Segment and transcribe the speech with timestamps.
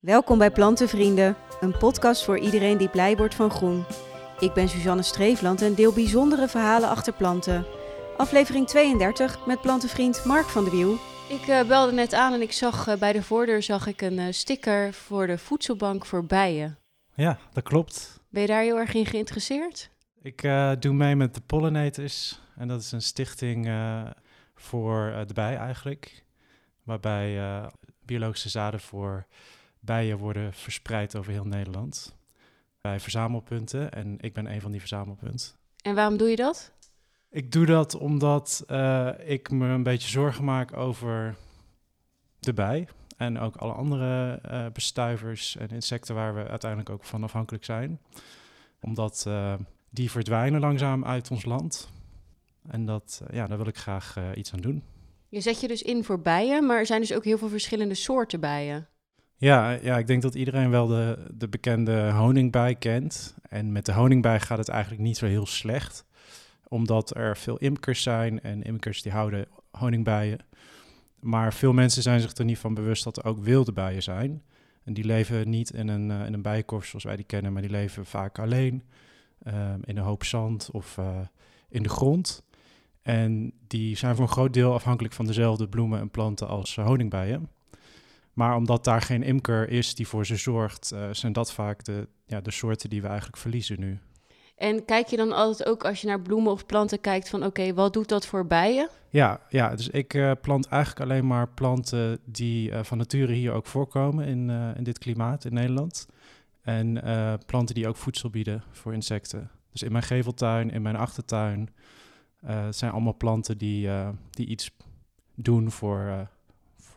[0.00, 3.84] Welkom bij Plantenvrienden, een podcast voor iedereen die blij wordt van groen.
[4.38, 7.66] Ik ben Suzanne Streefland en deel bijzondere verhalen achter planten.
[8.16, 10.96] Aflevering 32 met plantenvriend Mark van de Wiel.
[11.28, 14.18] Ik eh, belde net aan en ik zag eh, bij de voordeur zag ik een
[14.18, 16.78] eh, sticker voor de voedselbank voor bijen.
[17.14, 18.20] Ja, dat klopt.
[18.28, 19.90] Ben je daar heel erg in geïnteresseerd?
[20.22, 22.40] Ik eh, doe mee met de Pollinators.
[22.58, 24.02] En dat is een stichting eh,
[24.54, 26.24] voor eh, de bij eigenlijk.
[26.82, 27.66] Waarbij eh,
[28.04, 29.26] biologische zaden voor
[29.88, 32.16] bijen worden verspreid over heel Nederland.
[32.80, 33.92] Bij verzamelpunten.
[33.92, 35.48] En ik ben een van die verzamelpunten.
[35.82, 36.72] En waarom doe je dat?
[37.30, 41.36] Ik doe dat omdat eh, ik me een beetje zorgen maak over
[42.38, 42.88] de bij.
[43.16, 48.00] En ook alle andere eh, bestuivers en insecten waar we uiteindelijk ook van afhankelijk zijn.
[48.80, 49.54] Omdat eh,
[49.90, 51.90] die verdwijnen langzaam uit ons land.
[52.68, 54.82] En dat, ja, daar wil ik graag iets aan doen.
[55.28, 57.94] Je zet je dus in voor bijen, maar er zijn dus ook heel veel verschillende
[57.94, 58.88] soorten bijen.
[59.40, 63.34] Ja, ja, ik denk dat iedereen wel de, de bekende honingbij kent.
[63.48, 66.04] En met de honingbij gaat het eigenlijk niet zo heel slecht.
[66.68, 70.38] Omdat er veel imkers zijn en imkers die houden honingbijen.
[71.20, 74.42] Maar veel mensen zijn zich er niet van bewust dat er ook wilde bijen zijn.
[74.84, 77.62] En die leven niet in een, eh, in een bijenkorf zoals wij die kennen, maar
[77.62, 78.82] die leven vaak alleen.
[79.42, 81.18] ehm, in een hoop zand of eh,
[81.68, 82.42] in de grond.
[83.02, 87.48] En die zijn voor een groot deel afhankelijk van dezelfde bloemen en planten als honingbijen.
[88.38, 92.08] Maar omdat daar geen imker is die voor ze zorgt, eh, zijn dat vaak de,
[92.26, 93.98] ja, de soorten die we eigenlijk verliezen nu.
[94.56, 97.74] En kijk je dan altijd ook als je naar bloemen of planten kijkt van oké,
[97.74, 98.88] wat doet dat voor bijen?
[99.10, 103.52] Ja, ja dus ik eh, plant eigenlijk alleen maar planten die eh, van nature hier
[103.52, 106.06] ook voorkomen in, in dit klimaat in Nederland.
[106.62, 107.02] En
[107.46, 109.50] planten die ook voedsel bieden voor insecten.
[109.72, 111.68] Dus in mijn geveltuin, in mijn achtertuin,
[112.46, 113.88] het zijn allemaal planten die,
[114.30, 114.70] die iets
[115.34, 116.28] doen voor,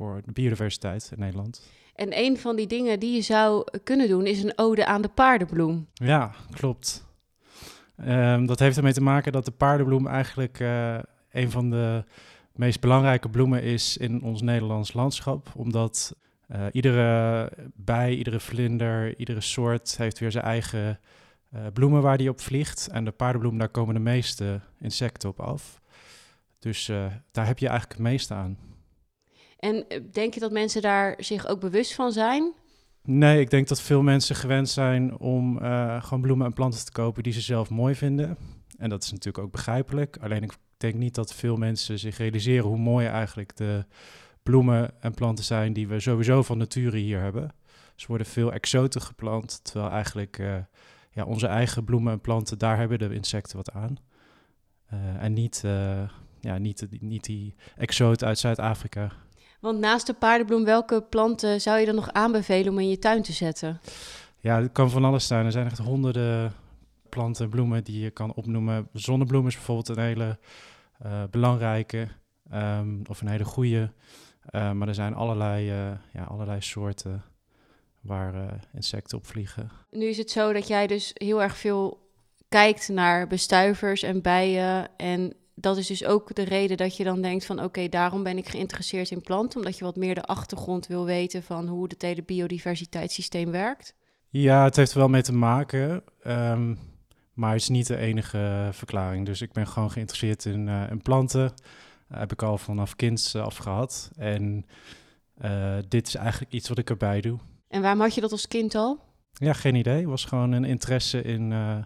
[0.00, 1.62] voor de biodiversiteit in Nederland.
[1.94, 5.08] En een van die dingen die je zou kunnen doen is een ode aan de
[5.08, 5.86] paardenbloem.
[5.92, 7.06] Ja, klopt.
[7.96, 10.98] Ehm, dat heeft ermee te maken dat de paardenbloem eigenlijk eh,
[11.30, 12.04] een van de
[12.54, 15.52] meest belangrijke bloemen is in ons Nederlands landschap.
[15.56, 21.00] Omdat eh, iedere bij, iedere vlinder, iedere soort heeft weer zijn eigen
[21.50, 22.88] eh, bloemen waar die op vliegt.
[22.88, 25.80] En de paardenbloem, daar komen de meeste insecten op af.
[26.58, 26.86] Dus
[27.32, 28.58] daar heb je eigenlijk het meeste aan.
[29.60, 32.52] En eh, denk je dat mensen daar zich ook bewust van zijn?
[33.02, 36.92] Nee, ik denk dat veel mensen gewend zijn om eh, gewoon bloemen en planten te
[36.92, 38.36] kopen die ze zelf mooi vinden.
[38.78, 40.18] En dat is natuurlijk ook begrijpelijk.
[40.20, 43.84] Alleen ik denk niet dat veel mensen zich realiseren hoe mooi eigenlijk de
[44.42, 47.54] bloemen en planten zijn die we sowieso van nature hier hebben.
[47.96, 50.56] Ze worden veel exoten geplant, terwijl eigenlijk eh,
[51.10, 53.96] ja, onze eigen bloemen en planten, daar hebben de insecten wat aan.
[55.18, 55.64] En niet,
[56.40, 59.12] ja, niet, niet die exoten uit Zuid-Afrika.
[59.60, 63.22] Want naast de paardenbloem, welke planten zou je dan nog aanbevelen om in je tuin
[63.22, 63.80] te zetten?
[64.38, 65.44] Ja, het kan van alles zijn.
[65.44, 66.52] Er zijn echt honderden
[67.08, 68.88] planten en bloemen die je kan opnoemen.
[68.92, 70.38] Zonnebloem is bijvoorbeeld een hele
[70.98, 72.08] eh, belangrijke
[72.50, 73.92] ehm, of een hele goede.
[74.44, 77.22] Eh, maar er zijn allerlei, eh, ja, allerlei soorten
[78.00, 79.70] waar insecten op vliegen.
[79.90, 82.08] Nu is het zo dat jij dus heel erg veel
[82.48, 84.88] kijkt naar bestuivers en bijen.
[84.96, 88.38] En dat is dus ook de reden dat je dan denkt van oké, daarom ben
[88.38, 89.58] ik geïnteresseerd in planten.
[89.58, 93.94] Omdat je wat meer de achtergrond wil weten van hoe het hele biodiversiteitssysteem werkt.
[94.28, 96.02] Ja, het heeft er wel mee te maken.
[96.22, 96.74] ehm,
[97.32, 99.26] maar het is niet de enige verklaring.
[99.26, 101.52] Dus ik ben gewoon geïnteresseerd in, eh, in planten.
[102.08, 104.10] Heb ik al vanaf kinds af gehad.
[104.16, 104.66] En
[105.36, 107.38] eh, dit is eigenlijk iets wat ik erbij doe.
[107.68, 108.98] En waarom had je dat als kind al?
[109.32, 109.96] Ja, geen idee.
[110.00, 111.76] Het was gewoon een interesse in, eh,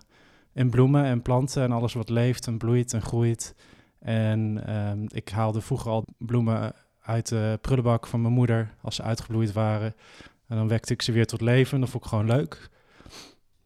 [0.55, 3.55] in bloemen en planten en alles wat leeft en bloeit en groeit.
[3.99, 6.73] En ehm, ik haalde vroeger al bloemen
[7.03, 9.95] uit de prullenbak van mijn moeder als ze uitgebloeid waren.
[10.49, 11.81] En dan wekte ik ze weer tot leven.
[11.81, 12.69] Dat vond ik gewoon leuk.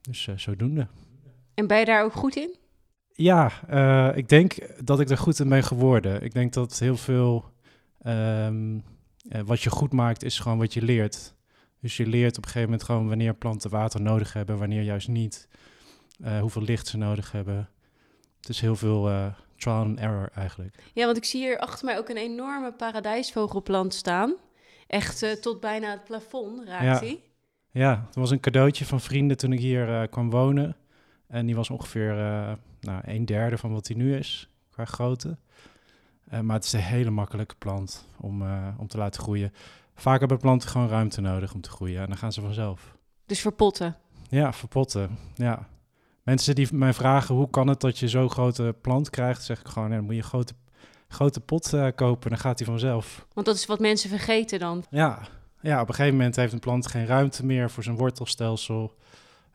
[0.00, 0.86] Dus eh, zodoende.
[1.54, 2.56] En ben je daar ook goed in?
[3.12, 6.22] Ja, eh, ik denk dat ik er goed in ben geworden.
[6.22, 7.44] Ik denk dat heel veel
[8.02, 8.78] ehm,
[9.28, 11.34] eh, wat je goed maakt, is gewoon wat je leert.
[11.80, 15.08] Dus je leert op een gegeven moment gewoon wanneer planten water nodig hebben, wanneer juist
[15.08, 15.48] niet.
[16.22, 17.68] Eh, hoeveel licht ze nodig hebben.
[18.40, 19.26] Het is heel veel eh,
[19.56, 20.74] trial and error eigenlijk.
[20.92, 24.34] Ja, want ik zie hier achter mij ook een enorme paradijsvogelplant staan.
[24.86, 26.98] Echt eh, tot bijna het plafond raakt Ja.
[26.98, 27.26] die.
[27.70, 30.76] Ja, het was een cadeautje van vrienden toen ik hier kwam wonen.
[31.26, 32.14] En die was ongeveer
[32.80, 35.36] nou, een derde van wat hij nu is, qua grootte.
[36.42, 38.42] Maar het is een hele makkelijke plant om,
[38.78, 39.52] om te laten groeien.
[39.94, 42.96] Vaak hebben planten gewoon ruimte nodig om te groeien en dan gaan ze vanzelf.
[43.26, 43.96] Dus verpotten.
[44.28, 45.68] Ja, verpotten, ja.
[46.28, 49.66] Mensen die mij vragen hoe kan het dat je zo'n grote plant krijgt, zeg ik
[49.66, 50.52] gewoon, dan moet je een grote,
[51.08, 53.26] grote pot eh, kopen, dan gaat hij vanzelf.
[53.32, 54.84] Want dat is wat mensen vergeten dan.
[54.90, 55.28] Ja,
[55.60, 58.94] ja, op een gegeven moment heeft een plant geen ruimte meer voor zijn wortelstelsel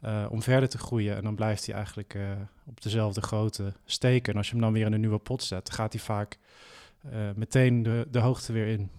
[0.04, 1.16] uh, om verder te groeien.
[1.16, 2.24] En dan blijft hij eigenlijk uh,
[2.66, 4.32] op dezelfde grootte steken.
[4.32, 6.38] En als je hem dan weer in een nieuwe pot zet, gaat hij vaak
[7.06, 8.90] uh, meteen de, de hoogte weer in.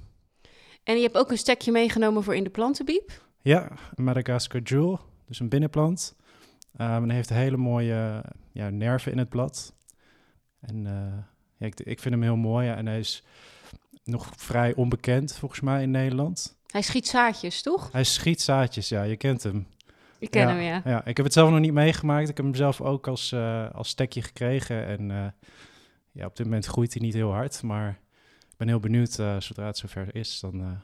[0.84, 3.22] En je hebt ook een stekje meegenomen voor in de plantenbiep?
[3.40, 6.14] Ja, Madagascar Jewel, dus een binnenplant.
[6.80, 9.74] Um, en hij heeft hele mooie ja, nerven in het blad.
[10.60, 10.84] En
[11.56, 13.22] ja, ik, ik, vind hem heel mooi en hij is
[14.04, 16.56] nog vrij onbekend volgens mij in Nederland.
[16.66, 17.92] Hij schiet zaadjes, toch?
[17.92, 19.66] Hij schiet zaadjes, ja, je kent hem.
[20.18, 20.82] Ik ken hem, ja.
[20.84, 21.04] ja.
[21.04, 22.28] Ik heb het zelf nog niet meegemaakt.
[22.28, 24.86] Ik heb hem zelf ook als, uh, als stekje gekregen.
[24.86, 25.26] En uh,
[26.12, 27.62] ja, op dit moment groeit hij niet heel hard.
[27.62, 27.88] Maar
[28.50, 30.80] ik ben heel benieuwd, uh, zodra het zover is, dan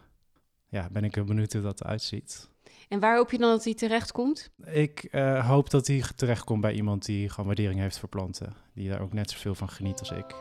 [0.68, 2.49] ja, ben ik heel benieuwd hoe dat eruit ziet.
[2.88, 4.50] En waar hoop je dan dat hij terechtkomt?
[4.64, 5.08] Ik
[5.42, 8.54] hoop dat hij terechtkomt bij iemand die gewoon waardering heeft voor planten.
[8.74, 10.34] Die daar ook net zoveel van geniet als ik.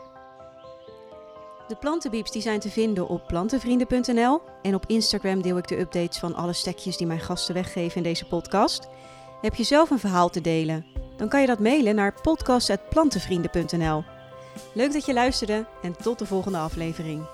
[1.68, 6.18] De plantenbieps die zijn te vinden op plantenvrienden.nl en op Instagram deel ik de updates
[6.18, 8.88] van alle stekjes die mijn gasten weggeven in deze podcast.
[9.42, 10.85] Heb je zelf een verhaal te delen?
[11.18, 14.03] Dan kan je dat mailen naar podcast.plantenvrienden.nl.
[14.74, 17.25] Leuk dat je luisterde en tot de volgende aflevering.